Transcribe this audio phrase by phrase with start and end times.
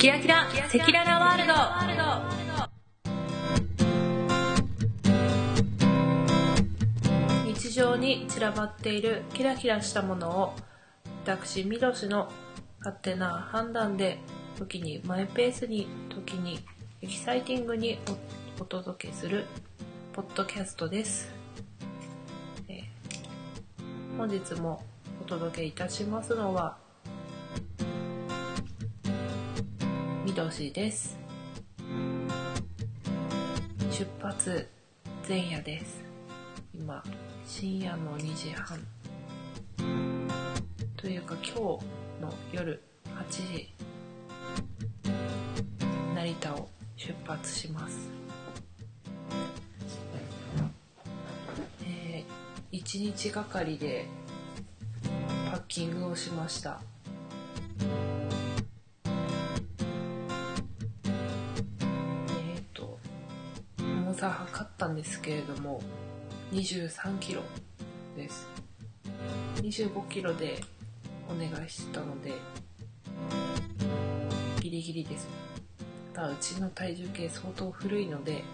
[0.00, 1.96] キラキラ赤裸々ワール
[7.44, 7.52] ド。
[7.52, 10.54] 日常に散らばっているキラキラしたものを
[11.26, 12.32] 私ミドシの
[12.78, 14.16] 勝手な判断で
[14.56, 16.60] 時にマイペースに時に
[17.02, 17.98] エキサイティングに
[18.58, 19.44] おお届けする
[20.14, 21.30] ポッドキャストです、
[24.16, 24.82] 本日も
[25.20, 26.78] お届けいたしますのは
[30.40, 31.18] みどしです。
[33.90, 34.66] 出発
[35.28, 36.02] 前夜です。
[36.74, 37.04] 今
[37.46, 38.80] 深夜の2時半。
[40.96, 41.58] というか今日
[42.22, 42.82] の夜
[43.28, 43.70] 8時。
[46.14, 48.08] 成田を出発します。
[51.84, 54.06] えー、1日がかりで
[55.50, 56.80] パッキングをしました。
[65.00, 65.80] ですけれども
[66.52, 67.40] 23キロ
[68.14, 68.46] です。
[69.56, 70.60] 25キロで
[71.26, 72.34] お願いしたので
[74.60, 75.26] ギリギリです。
[76.12, 78.44] ただうちの体重計相当古いので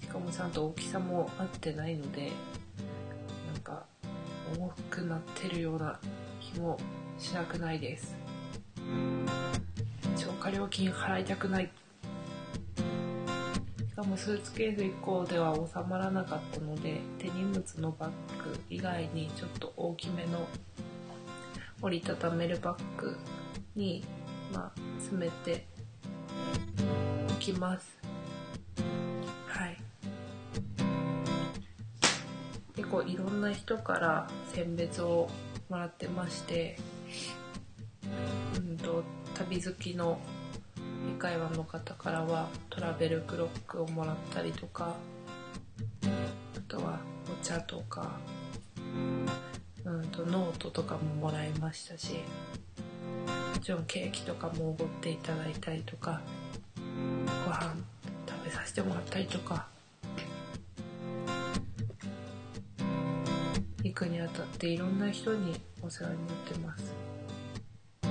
[0.00, 2.30] しかもちゃんと大きさも合ってないので
[3.52, 3.84] なんか
[4.56, 5.98] 重くなってるような
[6.40, 6.78] 気も
[7.18, 8.14] しなくないです。
[10.16, 11.68] 超過料金払いたくない。
[13.98, 18.10] かもスーツケース1個では収まらなかったので手荷物のバッ
[18.44, 20.46] グ以外にちょっと大きめの
[21.82, 23.16] 折りたためるバッグ
[23.74, 24.04] に、
[24.54, 25.66] まあ、詰めて
[27.28, 27.98] いきます。
[29.48, 29.76] はい。
[32.76, 35.28] 結構いろんな人から選別を
[35.68, 36.78] もらってまして
[38.56, 39.02] うんと
[39.34, 40.20] 旅好きの
[41.18, 44.94] 会話の方からはトラベルクロックをもらったりとか
[46.04, 47.00] あとは
[47.30, 48.12] お茶とか
[49.84, 52.20] うんとノートとかももらいましたし
[53.54, 56.20] もちろんケーキとかもおごっていただいたりとか
[57.44, 57.74] ご飯
[58.28, 59.66] 食べさせてもらったりとか
[63.82, 66.92] 行くにあたっていろんな人にお世話になってます。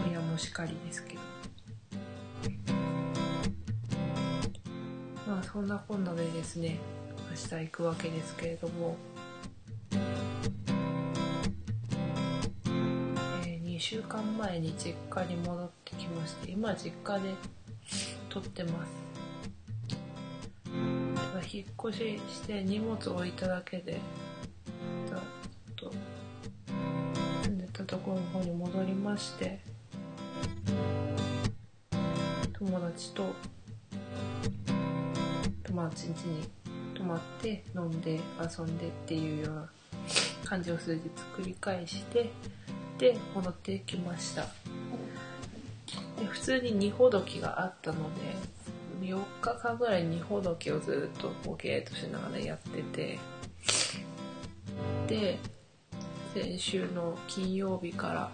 [0.09, 1.36] 親もしかりですけど。
[5.37, 6.79] まあそんなこんなでですね
[7.29, 8.97] 明日行くわけですけれども、
[13.45, 17.35] え2週間前に実家に戻ってきまして今実家で
[18.29, 18.89] 撮ってます。
[21.53, 23.99] 引っ越しして荷物置いただけで
[25.07, 25.21] ちょっ
[25.75, 25.93] と
[27.43, 29.59] 住んでたところの方に戻りまして
[32.53, 33.35] 友達と
[35.77, 36.49] 友達ん家に
[36.95, 39.69] 泊まって飲んで遊んでっていうような
[40.43, 41.01] 感じを数日
[41.37, 42.31] 繰り返して
[42.97, 44.47] で戻ってきました。
[46.19, 53.19] で普通に二ほどきがあったので4日間ぐらい二ほどきをずっとボケーっとしながらやってて
[55.07, 55.37] で
[56.33, 58.31] 先週の金曜日から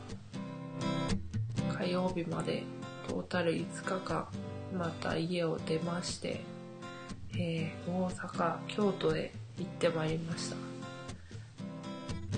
[1.78, 2.64] 火曜日まで
[3.10, 4.28] トータル5日間
[4.74, 6.53] また家を出まして、
[7.38, 10.56] えー大阪京都へ行ってまいりました、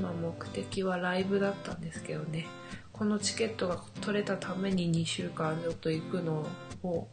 [0.01, 2.45] まあ、目的はライブだったんですけどね。
[2.91, 6.47] このチケットが取れたために2週間ちょっと行くの
[6.81, 7.07] を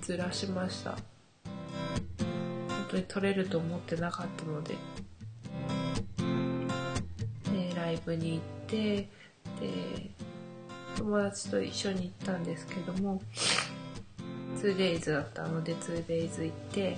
[0.00, 0.92] ずらしました。
[0.92, 0.98] 本
[2.90, 4.76] 当に取れると思ってなかったので。
[7.52, 9.08] でライブに行ってで
[10.96, 13.20] 友達と一緒に行ったんですけども
[14.62, 16.96] 2days だったので 2days 行って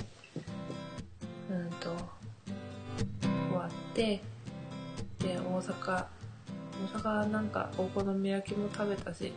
[1.50, 1.96] うんと
[3.20, 4.20] 終わって
[5.18, 6.06] で大阪
[6.94, 9.32] 大阪なんかお好み焼きも食べたし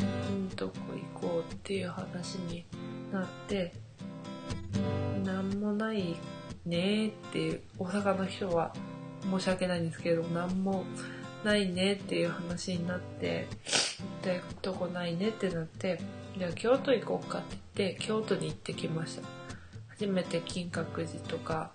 [0.00, 0.02] う
[0.32, 0.74] んどこ
[1.14, 2.64] 行こうっていう話に
[3.12, 3.72] なって
[5.24, 6.16] なんもない
[6.66, 8.74] ねっていう大阪の人は
[9.30, 10.84] 申し訳ないんですけどなんも
[11.44, 13.46] ないねっていう話になって
[14.22, 16.00] でどこないねってなって
[16.36, 19.28] じゃあ京都行こうかって言って京都に行ってきました。
[19.88, 21.70] 初めて金閣寺とか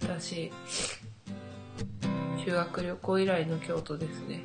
[0.00, 0.52] だし
[2.44, 4.42] 修学旅行以来の京都ですね。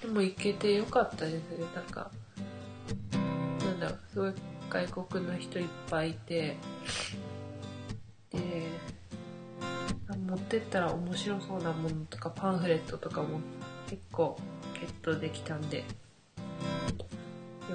[0.00, 1.66] でも行けてよかったですね。
[1.74, 2.10] なんか
[3.60, 4.32] なんだろうすごい
[4.70, 6.56] 外国の人いっぱいいて
[8.30, 8.68] で
[10.26, 13.40] 持ってったら面白そうなものとかパンフレットとかも
[13.90, 14.38] 結構
[14.72, 15.84] ゲットできたんで。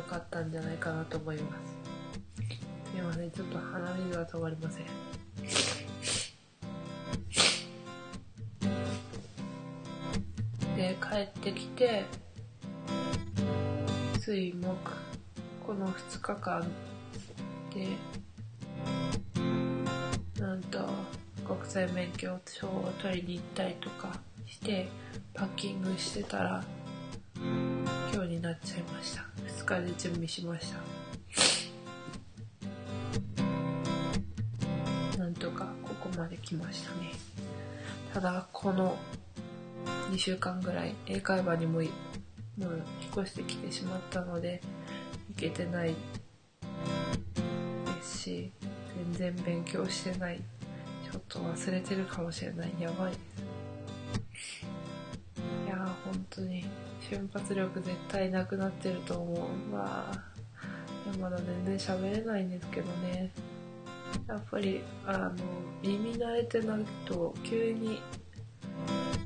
[0.08, 1.78] かったんじゃないかなと思います。
[2.92, 4.86] すいませんちょっと鼻水が止まりません。
[10.76, 12.06] で帰ってきて
[14.20, 14.64] 水木
[15.66, 16.62] この2日間
[17.74, 17.88] で
[20.40, 20.88] なんと
[21.48, 24.88] 国際免許証を取りに行ったりとかして
[25.34, 26.64] パッキングしてたら
[28.14, 29.37] 今日になっちゃいました。
[29.48, 30.74] 2日で準備しまし
[35.14, 35.18] た。
[35.18, 37.12] なんとかここまで来ましたね。
[38.14, 38.98] ただこの
[40.12, 41.92] 2週間ぐらい英会話にももう引っ
[43.24, 44.62] 越してきてしまったので
[45.30, 45.96] 行けてないで
[48.02, 48.52] すし
[48.96, 50.42] 全然勉強してない。
[51.12, 52.74] ちょっと忘れてるかもしれない。
[52.80, 53.12] やばい。
[53.12, 53.47] です
[56.18, 56.66] 本当に
[57.08, 59.76] 瞬発力絶対なくなってると思う。
[59.76, 60.12] わ
[61.06, 63.32] いやまだ全然喋れないんですけどね。
[64.28, 65.32] やっぱりあの
[65.84, 68.02] 耳慣れてないと急に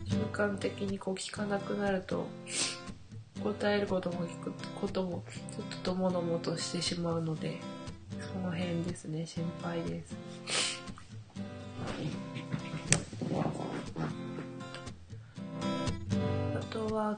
[0.06, 2.28] 習慣的にこう聞かなくなると
[3.42, 5.24] 答えることも聞くことも
[5.56, 7.60] ちょっとともどもとしてしまうので
[8.20, 10.16] その辺ですね心配です。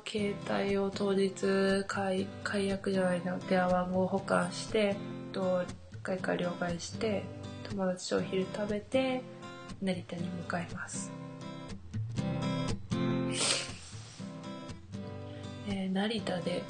[0.05, 4.95] 携帯を当日解解約じゃないな電話番号保管して
[5.31, 5.63] と
[6.01, 7.23] 外貨両替して
[7.69, 9.21] 友達とお昼食べて
[9.81, 11.11] 成田に向かいます。
[15.67, 16.63] えー、成田で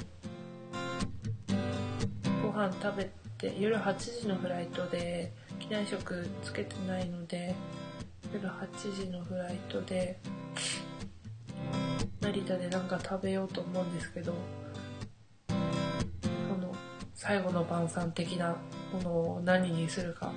[2.42, 7.54] ご飯食べて夜8時のフライトで機内食つけてないので
[8.32, 10.18] 夜8時のフライトで
[12.24, 14.32] 成田でなんか食べようと思うんですけど
[15.48, 15.54] そ
[16.58, 16.74] の
[17.14, 18.56] 最後の晩餐的な
[18.92, 20.32] ものを何にするか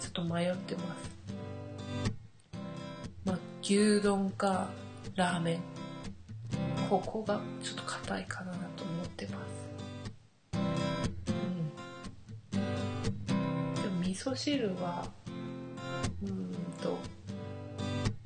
[0.00, 1.10] ちょっと迷ってます。
[3.24, 4.70] まあ牛丼か
[5.16, 5.60] ラーメン。
[6.88, 9.38] ここがちょっと硬いかなと思ってま
[10.52, 10.58] す。
[12.54, 13.74] うん。
[13.74, 15.06] でも味噌汁は
[16.22, 16.96] うんと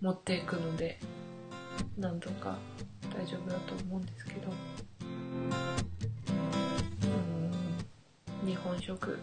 [0.01, 1.01] 持っていくので
[1.99, 2.59] なんとか
[3.15, 4.53] 大丈夫だと思うんですけど。
[8.45, 9.19] 日本食。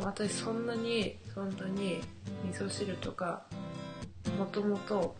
[0.00, 2.00] 私そんなにそんなに
[2.44, 3.44] 味噌汁とか
[4.38, 5.16] もともと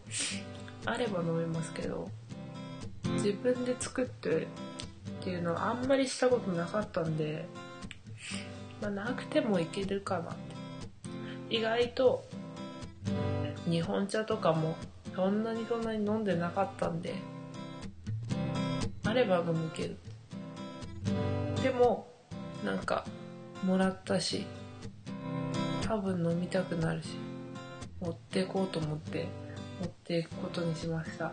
[0.85, 2.09] あれば飲めますけど
[3.15, 4.47] 自分で作ってっ
[5.25, 7.49] ていうのはあんまりしたことなかったんで、
[8.81, 10.57] まあ、なくてもいけるかなって。
[11.49, 12.25] 意外と
[13.69, 14.77] 日本茶とかも
[15.17, 17.15] そんなにそんなに飲んでなかったんで。
[19.05, 19.95] あれば飲むけど。
[21.63, 22.07] でも
[22.63, 23.07] なんか
[23.65, 24.47] もらったし
[25.83, 27.17] 多分飲みたくなるし
[28.01, 29.27] 持っていこうと思って
[29.81, 31.33] 持っていくことにしました。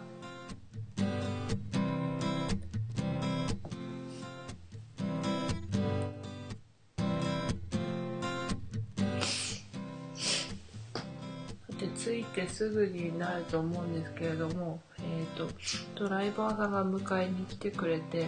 [12.03, 15.47] 着いてすぐになると思うんですけれども、えーと、
[15.95, 18.27] ドライバーさんが迎えに来てくれて、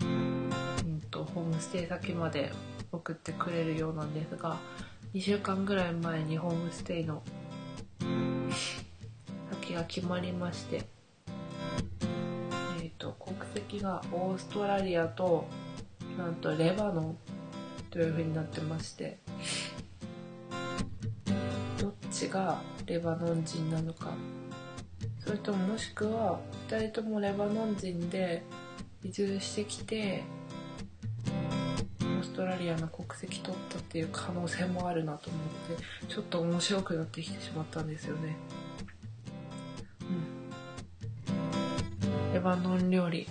[0.00, 0.50] うん
[1.10, 2.50] と、ホームステイ先まで
[2.90, 4.56] 送ってくれるようなんですが
[5.14, 7.22] 2週間ぐらい前にホームステイの
[9.50, 10.86] 先が決まりまして、
[12.80, 15.46] えーと、国籍がオーストラリアと
[16.16, 17.18] なんとレバノン
[17.90, 19.18] という風になってまして
[22.22, 24.14] ちがレバノン人なのか。
[25.18, 28.42] それとももしくは2人ともレバノン人で
[29.02, 30.22] 移住してきて
[32.00, 35.42] オーストラリアの国籍取ったっていう可能性もあるなと思っ
[35.76, 38.36] てちょっと面白くなってきてしまったんですよね。
[40.00, 40.04] う
[42.30, 42.34] ん。
[42.34, 43.26] レバノン料理。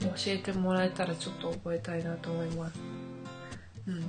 [0.00, 2.78] 教えてもらえたらちょっと覚えたいなと思います。
[3.86, 4.04] うん。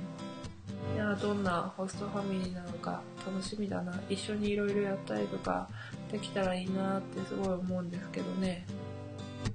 [1.20, 4.00] どんなホストファミリーなのか楽しみだな。
[4.08, 5.68] 一緒にいろいろやったりとか
[6.12, 8.64] できたらいいなってすごい思うんですけどね。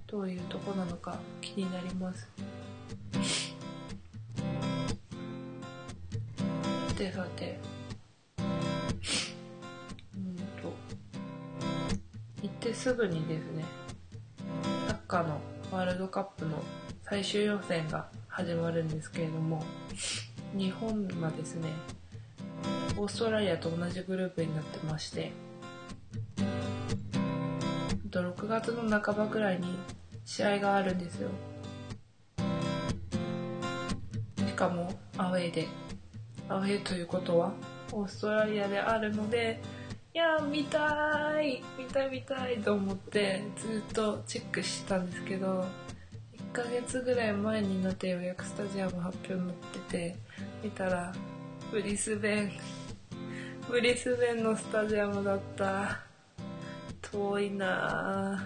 [0.07, 2.29] どういうとこなのか気になります。
[6.93, 7.59] てさて。
[10.15, 10.73] うんと。
[12.41, 13.65] 行ってすぐにですね
[14.87, 15.39] サッカーの
[15.71, 16.61] ワールドカップの
[17.03, 19.63] 最終予選が始まるんですけれども。
[20.53, 21.69] 日本はですね
[22.97, 25.31] オーストラリアと同じグループになってまして
[28.13, 29.75] と6月の半ばぐらいに
[30.23, 31.29] 試合があるんですよ。
[34.37, 35.67] しかもアウェーで。
[36.47, 37.53] アウェーということは
[37.91, 39.61] オーストラリアであるので
[40.13, 45.65] いや見たい見たい見たいと思ってずっとチェックしてたんですけど
[46.51, 50.15] 1ヶ月ぐらい前になって予約スタジアム発表になってて
[50.63, 51.13] 見たら
[51.71, 52.51] ブリスベン
[53.69, 56.13] ブリスベンのスタジアムだった。
[57.13, 58.43] 遠いな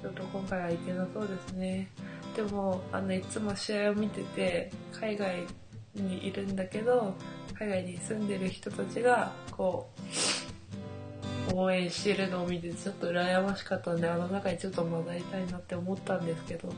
[0.00, 1.88] ちょっと今回は行けなそうですね。
[2.34, 5.46] でもあのいつも試合を見てて海外
[5.94, 7.14] にいるんだけど
[7.54, 9.90] 海外に住んでる人たちがこ
[11.52, 16.72] う応援してるのを見てちょっと羨ましかったんであの中にちょっと混ざりたいなって思ったんですけど。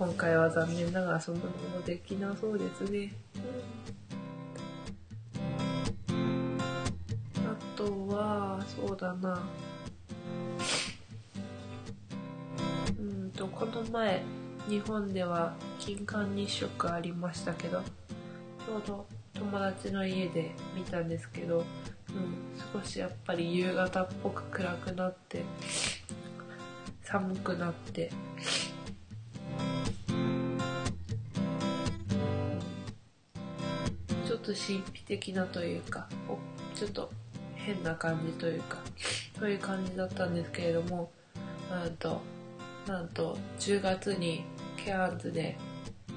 [0.00, 3.12] 今回は残念ながらそんなのもできなそうですね、
[6.08, 6.58] うん、
[7.44, 9.42] あとはそうだな。
[12.98, 14.22] うんとこの前
[14.70, 21.64] 日本では金環日食ありましたけどちょうど友達の家で見たんですけど、うん、
[22.80, 25.44] 少しやっぱり夕方っぽく暗くなって
[27.02, 28.10] 寒くなって
[34.40, 36.08] と神秘的なというか
[36.74, 37.10] ちょっと
[37.54, 38.78] 変な感じというか
[39.38, 41.10] そういう感じだったんですけれども
[41.70, 42.20] なんと
[42.86, 44.44] なんと10月に
[44.76, 45.56] ケアンズで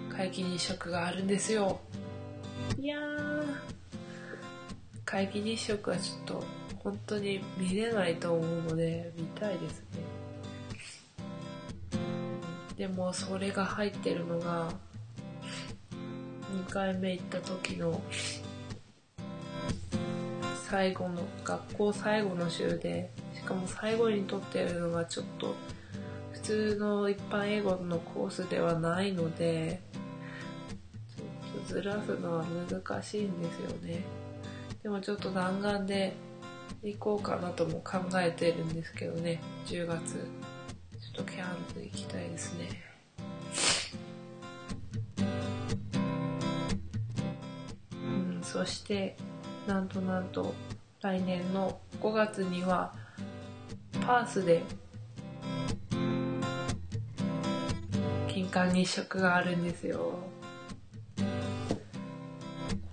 [0.10, 1.80] 皆既日食があるんですよ。
[2.80, 3.56] いやー。
[5.06, 6.44] 皆既日食はちょっと
[6.84, 9.86] 本当に見れないと思うので見たいですね。
[12.77, 14.70] でもそれが入ってるのが
[16.67, 18.01] 2回目行った時の
[20.70, 25.55] 最後の学校最後の週でしかも最後に撮ってるのがちょっと
[26.32, 29.82] 普通の一般英語のコースではないので
[31.15, 34.03] ちょっとずらすのは難しいんですよね。
[34.82, 36.15] でもちょっと弾丸で
[36.84, 39.41] 行こうかなとも考えてるんですけどね。
[39.67, 40.15] 10月。
[40.15, 42.92] ちょっとキャンプ行きたいですね。
[48.53, 49.17] そして
[49.65, 50.53] なんとなんと
[51.01, 52.93] 来年の5月には
[54.05, 54.62] パースで
[58.27, 60.19] 金環日食があるんですよ。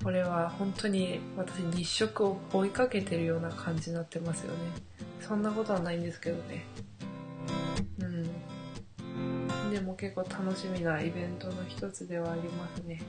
[0.02, 4.58] これは本当に私日食を追いかけてるような感じになってますよね。
[5.20, 6.64] そんなことはないんですけどね。
[7.98, 9.70] うん。
[9.70, 13.02] でも結構楽しみなイベントの一つではありますね。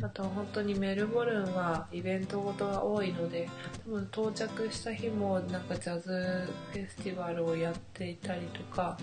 [0.00, 3.48] あと本当にメルボルンはイベントごとが多いので
[3.84, 8.96] 多分到着した日もなんかジャズフェスティバルをやっていたりとか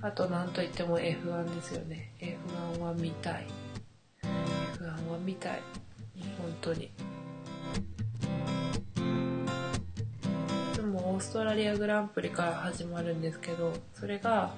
[0.00, 2.12] あと何といっても F1 ですよね。
[2.20, 3.46] F1 は見たい。
[4.22, 5.62] F1 は見たい。
[6.40, 6.92] 本当に。
[10.76, 14.54] でもオーストラリアグランプリから始まるんですけどそれが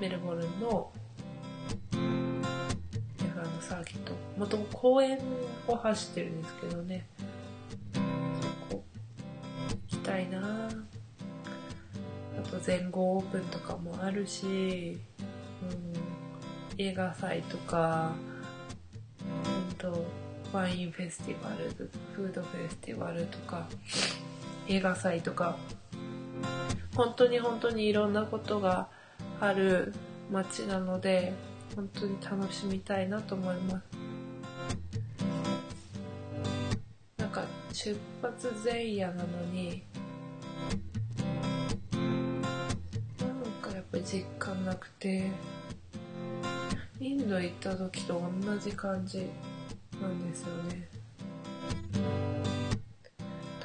[0.00, 0.92] メルボルンの
[3.64, 5.18] サーキットもとも公園
[5.66, 7.06] を走ってるんですけどね。
[8.70, 8.84] そこ
[9.70, 10.68] 行きたいな。
[10.68, 14.98] あと全豪オープンとかもあるし、うん、
[16.78, 18.12] 映画祭とか
[19.68, 20.04] うんと
[20.52, 21.70] ワインフェスティバル
[22.12, 23.66] フードフェスティバルとか
[24.68, 25.56] 映画祭とか。
[26.94, 28.88] 本当に本当にいろんなことが
[29.40, 29.92] ある
[30.30, 31.32] 街なので
[31.74, 33.84] 本当に楽しみたいなと思います。
[37.18, 39.82] なんか出発前夜なのに
[43.20, 45.30] なんかやっぱり実感なくて
[47.00, 49.28] インド行った時と同じ感じ
[50.00, 50.88] なんですよね。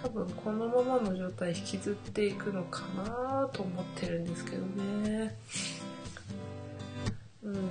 [0.02, 5.38] 多分このままの状態引きずっていくのかなと思ってるんですけどね。
[7.44, 7.54] うん。
[7.54, 7.62] 本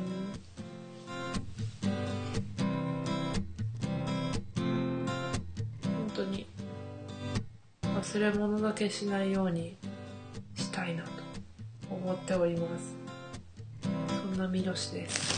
[6.14, 6.46] 当に
[7.82, 9.76] 忘れ物だけしないように
[10.56, 11.10] したいなと
[11.90, 12.96] 思っております。
[14.08, 15.38] そんなミロシです。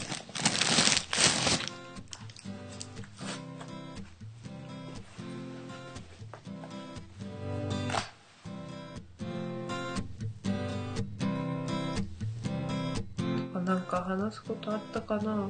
[14.16, 15.48] 話すことあったかな？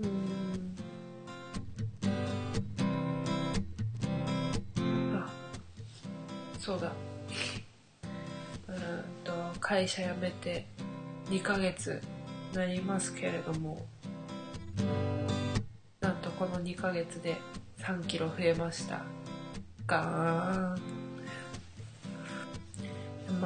[0.00, 0.74] うん。
[5.14, 5.28] あ
[6.58, 6.92] そうだ。
[8.68, 8.74] うん
[9.24, 10.66] と会社辞めて
[11.26, 12.00] 2ヶ月
[12.54, 13.86] なりますけれども
[16.00, 17.36] なんとこの2ヶ月で
[17.78, 19.02] 3キロ増えました。
[19.86, 20.97] ガーン。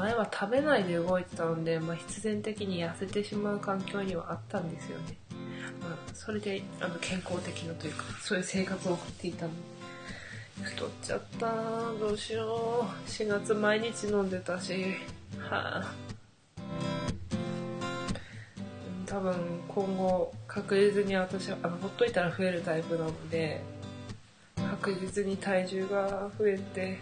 [0.03, 5.17] 前は食べないで動いてたので、まあ、必然的に痩せてしまう環境にはあったんですよね、
[5.81, 9.53] まあ、それであの健康的なというかそういう生活を送っていたの。
[10.59, 11.47] で太っちゃった。
[12.01, 13.09] どうしよう。
[13.09, 14.97] 4月毎日飲んでたし。
[15.39, 15.95] はあ。
[19.07, 19.35] 多分
[19.69, 23.63] 今後確実に私はあのほっといたら増えるタイプなので
[24.57, 26.99] 確実に体重が増えて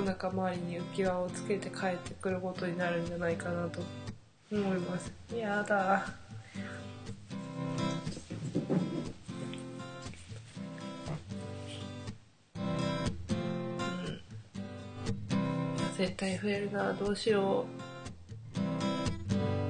[0.00, 3.82] お腹周りに浮き輪をつけて帰ってくることになるんじゃないかなと。
[4.50, 5.12] 思います。
[5.36, 6.06] やだ。
[12.56, 12.60] う
[14.10, 14.20] ん。
[15.98, 17.66] 絶対増えるなどうしよ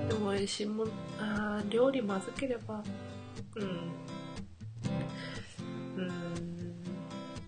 [0.07, 0.09] う。
[0.09, 2.85] でも美味しいもんあ料理まずければ。
[3.57, 3.65] うん。
[5.97, 6.13] うん。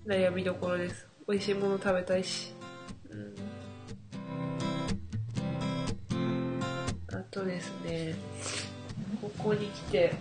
[0.05, 1.07] 悩みどころです。
[1.29, 2.53] 美味しいもの食べたいし。
[9.43, 10.15] ここに来て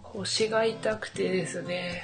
[0.00, 2.02] 腰が痛くてですね。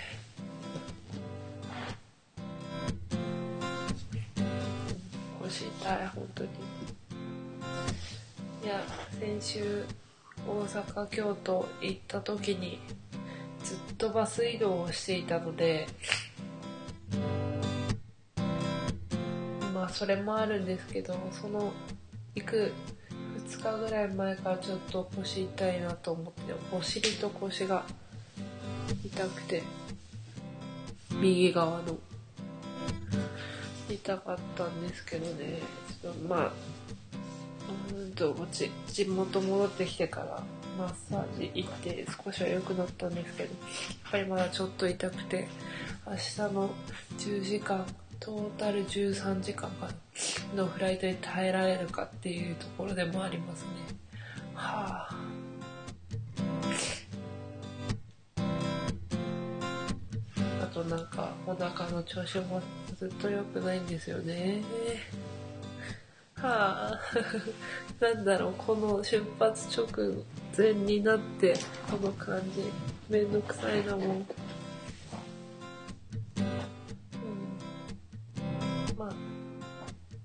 [5.42, 6.50] 腰痛い本当に。
[8.64, 8.80] いや
[9.20, 9.84] 先週
[10.46, 12.80] 大阪京都行った時に
[13.62, 15.86] ずっとバス移動をしていたので
[19.72, 21.72] まあそれもあるんですけどその
[22.34, 22.72] 行く
[23.58, 27.84] 2日ぐらい前からちょっと腰痛いなと思ってお尻と腰が
[29.04, 29.62] 痛くて
[31.20, 31.98] 右側の。
[33.88, 35.58] 痛かったんですけどね。
[36.02, 36.52] ちょっとまあ
[37.94, 40.42] うんとち地元戻ってきてから
[40.78, 43.54] マッサージ行って少しは良くなったんですけどや
[44.08, 45.48] っぱりまだちょっと痛くて
[46.06, 46.70] 明日の
[47.18, 47.86] 10時間
[48.18, 49.88] トータル13時間か
[50.54, 53.68] のフライトに耐えられるかっていうところでもありますね。
[54.54, 55.16] はあ。
[60.62, 62.62] あとなんかお腹の調子も
[62.98, 64.62] ずっと良くないんですよね。
[66.36, 67.00] はあ。
[68.00, 70.24] なんだろうこの出発直
[70.56, 71.54] 前になって
[71.90, 72.64] この感じ。
[73.08, 74.24] めんどくさいなも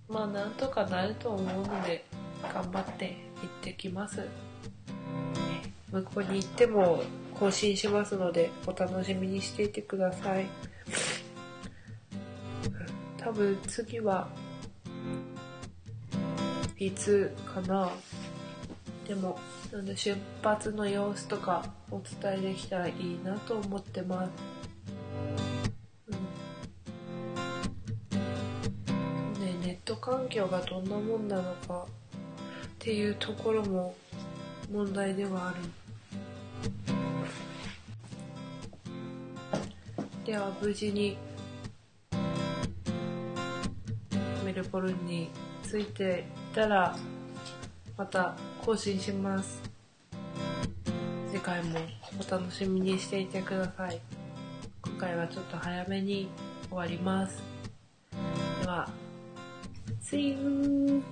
[0.09, 2.05] まあなんとかなると思うので
[2.53, 4.21] 頑張って行ってきます、
[5.91, 7.03] 向こうに行っても
[7.39, 10.45] 更新しますのでお楽しみにしていてください。
[13.17, 14.29] 多分次は
[16.77, 17.89] いつかな。
[19.07, 19.39] でも
[19.71, 24.31] なんで出発の様子とかお伝えできたらいいなと思ってます、
[30.27, 31.87] 環境がどんなもんなのかっ
[32.79, 33.95] ていうところも
[34.69, 35.57] 問題ではある。
[40.25, 41.17] では無事に
[44.43, 45.29] メルボルンに
[45.63, 46.93] 着いていたら
[47.97, 48.35] また
[48.65, 49.61] 更新します。
[51.31, 51.79] 次回も
[52.19, 54.01] お楽しみにしていてください。
[54.81, 56.27] 今回はちょっと早めに
[56.67, 57.46] 終わります。
[60.09, 61.03] See you!